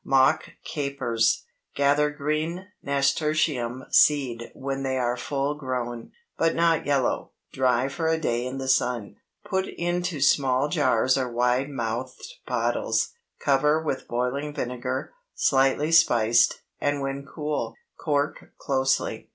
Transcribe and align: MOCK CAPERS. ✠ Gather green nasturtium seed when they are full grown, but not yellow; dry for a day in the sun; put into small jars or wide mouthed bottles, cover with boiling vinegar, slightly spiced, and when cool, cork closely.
MOCK 0.03 0.53
CAPERS. 0.65 1.45
✠ 1.73 1.75
Gather 1.77 2.09
green 2.09 2.65
nasturtium 2.81 3.85
seed 3.91 4.49
when 4.55 4.81
they 4.81 4.97
are 4.97 5.15
full 5.15 5.53
grown, 5.53 6.11
but 6.39 6.55
not 6.55 6.87
yellow; 6.87 7.33
dry 7.53 7.87
for 7.87 8.07
a 8.07 8.17
day 8.17 8.43
in 8.47 8.57
the 8.57 8.67
sun; 8.67 9.17
put 9.45 9.67
into 9.67 10.19
small 10.19 10.69
jars 10.69 11.19
or 11.19 11.31
wide 11.31 11.69
mouthed 11.69 12.33
bottles, 12.47 13.11
cover 13.39 13.79
with 13.79 14.07
boiling 14.07 14.55
vinegar, 14.55 15.13
slightly 15.35 15.91
spiced, 15.91 16.63
and 16.79 17.01
when 17.01 17.23
cool, 17.23 17.75
cork 17.99 18.53
closely. 18.57 19.29